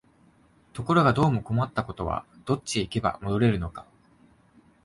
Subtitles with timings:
[0.73, 3.85] ところがどうも困ったことは、どっちへ行けば戻れるのか、